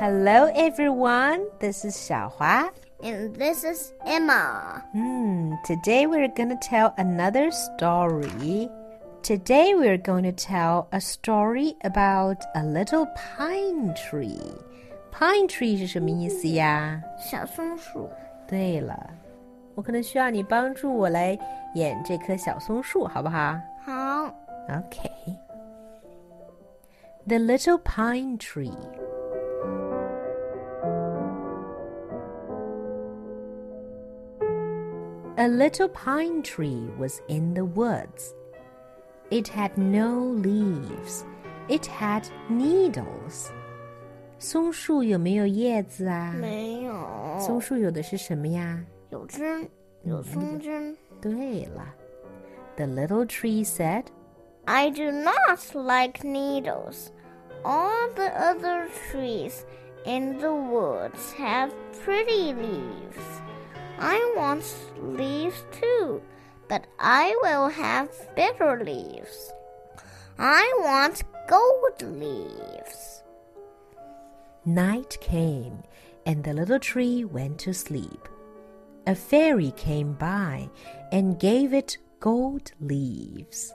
[0.00, 1.46] Hello, everyone.
[1.58, 2.70] This is Xiaohua.
[3.02, 4.82] And this is Emma.
[4.92, 5.52] Hmm.
[5.66, 8.70] Today we're going to tell another story.
[9.22, 13.06] Today we're going to tell a story about a little
[13.36, 14.40] pine tree.
[15.12, 17.02] Pine tree 是什么意思呀？
[17.18, 18.08] 小松鼠。
[18.48, 19.10] 对了，
[19.74, 21.38] 我可能需要你帮助我来
[21.74, 23.60] 演这棵小松树，好不好？
[23.84, 24.34] 好。
[24.68, 25.36] Okay.
[27.26, 28.72] The little pine tree.
[35.40, 38.34] A little pine tree was in the woods.
[39.30, 41.24] It had no leaves.
[41.68, 43.50] It had needles.
[44.38, 46.34] 松树有没有叶子啊？
[46.40, 46.94] 没有。
[47.40, 48.82] 松树有的是什么呀？
[49.10, 49.68] 有针，
[50.04, 50.96] 有松针。
[51.20, 51.94] 对了，
[52.76, 54.04] The little tree said,
[54.66, 57.08] "I do not like needles.
[57.64, 59.64] All the other trees
[60.04, 61.70] in the woods have
[62.04, 63.29] pretty leaves."
[64.03, 64.65] I want
[64.99, 66.23] leaves too,
[66.67, 69.53] but I will have bitter leaves.
[70.39, 73.21] I want gold leaves.
[74.65, 75.83] Night came,
[76.25, 78.27] and the little tree went to sleep.
[79.05, 80.67] A fairy came by
[81.11, 83.71] and gave it gold leaves.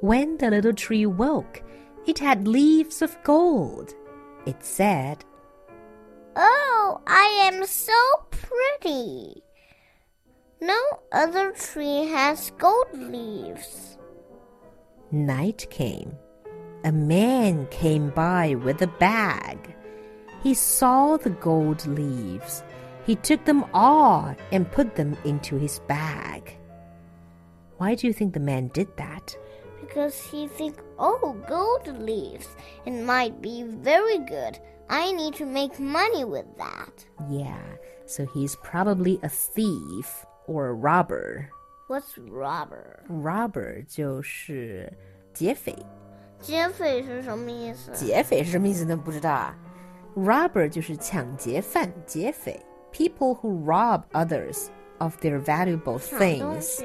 [0.00, 1.62] When the little tree woke,
[2.06, 3.92] it had leaves of gold.
[4.46, 5.26] It said,
[6.36, 7.92] Oh, I am so
[8.42, 9.42] pretty.
[10.60, 13.98] No other tree has gold leaves.
[15.10, 16.16] Night came.
[16.84, 19.74] A man came by with a bag.
[20.42, 22.64] He saw the gold leaves.
[23.06, 26.56] He took them all and put them into his bag.
[27.78, 29.36] Why do you think the man did that?
[29.91, 32.47] Because he think, oh, gold leaves.
[32.85, 34.59] It might be very good.
[34.89, 37.05] I need to make money with that.
[37.29, 37.61] Yeah,
[38.05, 41.49] so he's probably a thief or a robber.
[41.87, 43.03] What's robber?
[43.09, 44.91] Robber 就是
[45.33, 45.75] 劫匪。
[46.39, 47.91] 劫匪是什么意思？
[47.93, 48.95] 劫匪是什么意思呢？
[48.95, 49.57] 不知道啊。
[50.15, 52.59] Robber 就是抢劫犯、劫匪。
[52.91, 54.67] People who rob others
[54.99, 56.81] of their valuable things.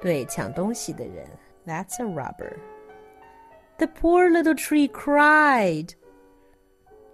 [0.00, 1.26] 对，抢东西的人。
[1.65, 2.61] That's a robber.
[3.79, 5.95] The poor little tree cried.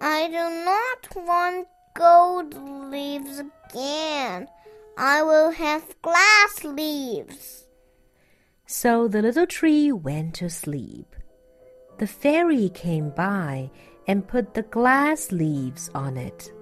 [0.00, 2.54] I do not want gold
[2.90, 4.48] leaves again.
[4.96, 7.66] I will have glass leaves.
[8.66, 11.16] So the little tree went to sleep.
[11.98, 13.70] The fairy came by
[14.06, 16.52] and put the glass leaves on it.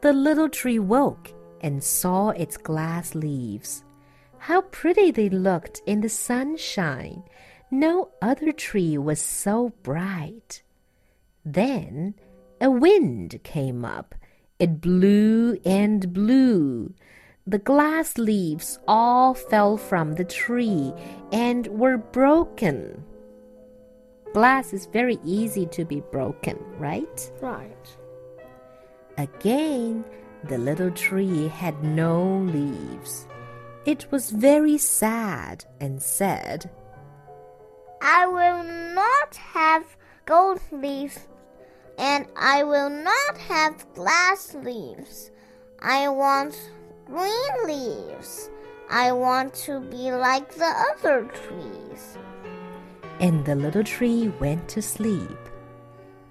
[0.00, 3.84] The little tree woke and saw its glass leaves.
[4.38, 7.24] How pretty they looked in the sunshine!
[7.70, 10.62] No other tree was so bright.
[11.44, 12.14] Then
[12.60, 14.14] a wind came up.
[14.58, 16.94] It blew and blew.
[17.46, 20.92] The glass leaves all fell from the tree
[21.32, 23.04] and were broken.
[24.34, 27.32] Glass is very easy to be broken, right?
[27.40, 27.96] Right.
[29.16, 30.04] Again,
[30.44, 33.26] the little tree had no leaves.
[33.88, 36.68] It was very sad and said,
[38.02, 38.62] I will
[38.92, 41.26] not have gold leaves
[41.96, 45.30] and I will not have glass leaves.
[45.80, 46.70] I want
[47.06, 48.50] green leaves.
[48.90, 52.18] I want to be like the other trees.
[53.20, 55.40] And the little tree went to sleep.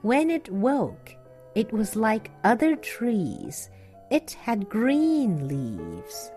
[0.03, 1.16] When it woke,
[1.56, 3.72] it was like other trees.
[4.12, 6.29] It had green leaves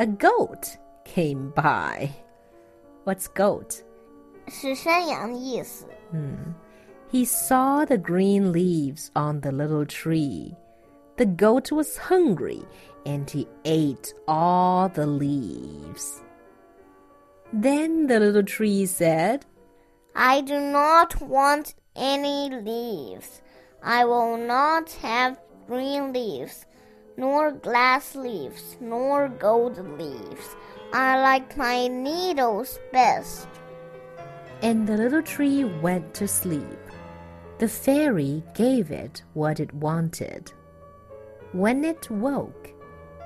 [0.00, 2.10] A goat came by.
[3.04, 3.82] What's goat?
[4.48, 5.86] 是山羊的意思。
[6.12, 6.54] 嗯。
[7.08, 10.56] he saw the green leaves on the little tree.
[11.16, 12.62] The goat was hungry
[13.06, 16.22] and he ate all the leaves.
[17.52, 19.46] Then the little tree said,
[20.16, 23.40] I do not want any leaves.
[23.82, 25.38] I will not have
[25.68, 26.66] green leaves,
[27.17, 30.55] nor glass leaves, nor gold leaves.
[30.93, 33.47] I like my needles best.
[34.61, 36.79] And the little tree went to sleep.
[37.59, 40.51] The fairy gave it what it wanted.
[41.51, 42.69] When it woke,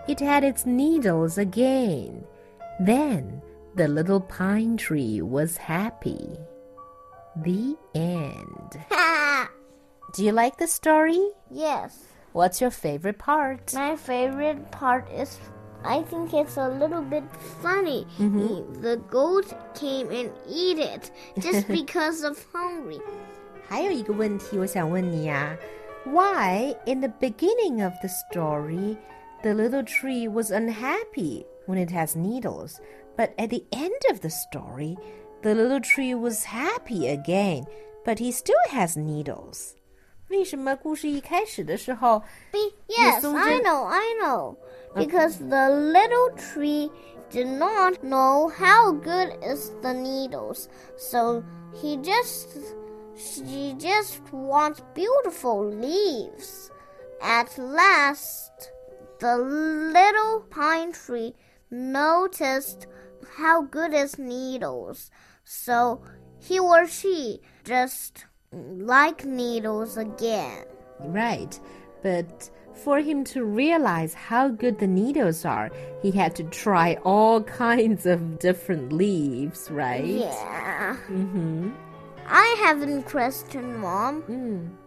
[0.07, 2.25] it had its needles again.
[2.79, 3.41] Then
[3.75, 6.37] the little pine tree was happy.
[7.35, 8.85] The end.
[10.13, 11.31] Do you like the story?
[11.51, 12.05] Yes.
[12.34, 13.74] What's your favorite part?
[13.74, 15.38] My favorite part is
[15.82, 17.24] I think it's a little bit
[17.62, 18.06] funny.
[18.18, 18.82] Mm -hmm.
[18.82, 21.10] The goat came and eat it
[21.40, 23.00] just because of hungry.
[23.68, 25.56] 还有一个问题，我想问你呀，
[26.04, 28.96] why, in the beginning of the story,
[29.42, 32.80] the little tree was unhappy when it has needles,
[33.16, 34.96] but at the end of the story,
[35.42, 37.64] the little tree was happy again,
[38.04, 39.76] but he still has needles.
[40.34, 44.56] 为什么故事一开始的时候 Be- yes, I know, I know.
[44.94, 46.90] Because the little tree
[47.30, 51.42] did not know how good is the needles, so
[51.72, 52.48] he just
[53.16, 56.70] she just wants beautiful leaves.
[57.20, 58.72] At last,
[59.18, 61.34] the little pine tree
[61.70, 62.86] noticed
[63.36, 65.10] how good is needles,
[65.44, 66.00] so
[66.40, 70.65] he or she just like needles again.
[70.99, 71.59] Right,
[72.01, 75.71] but for him to realize how good the needles are,
[76.01, 80.05] he had to try all kinds of different leaves, right?
[80.05, 80.97] Yeah.
[81.09, 81.71] Mm-hmm.
[82.27, 84.23] I have a question, Mom.
[84.27, 84.84] 嗯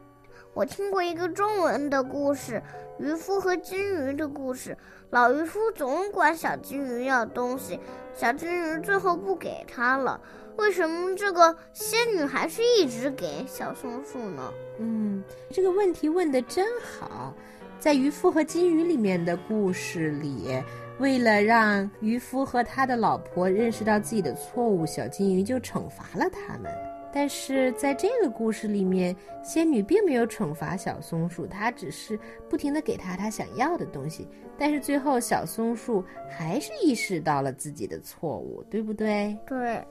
[0.59, 2.61] 我听过一个中文的故事，
[2.99, 4.77] 渔夫和金鱼的故事。
[5.11, 7.79] 老渔夫总管小金鱼要东西，
[8.13, 10.21] 小金鱼最后不给他了。
[10.57, 14.53] 为什么这个仙女还是一直给小松鼠呢？
[14.81, 15.23] 嗯，
[15.53, 17.33] 这个问题问的真好。
[17.79, 20.61] 在渔夫和金鱼里面的故事里，
[20.99, 26.69] 为了让渔夫和他的老婆认识到自己的错误，小金鱼就惩罚了他们。
[27.13, 32.19] 但是在这个故事里面，仙女并没有惩罚小松鼠，她只是
[32.49, 34.29] 不停的给他他想要的东西。
[34.59, 39.37] 但是最后，小松鼠还是意识到了自己的错误，对不对？
[39.47, 39.83] 对，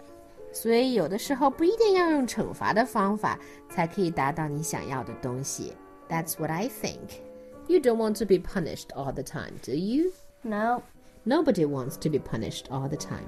[0.51, 3.39] 所以有的时候不一定要用惩罚的方法
[3.69, 5.73] 才可以达到你想要的东西。
[6.09, 7.19] That's what I think.
[7.67, 10.11] You don't want to be punished all the time, do you?
[10.43, 10.83] No.
[11.25, 13.25] Nobody wants to be punished all the time.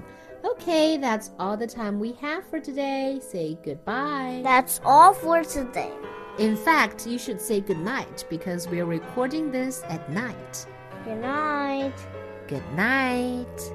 [0.60, 3.18] Okay, that's all the time we have for today.
[3.22, 4.42] Say goodbye.
[4.44, 5.90] That's all for today.
[6.38, 10.66] In fact, you should say goodnight because we're recording this at night.
[11.06, 11.94] Good night.
[12.46, 13.72] Good night.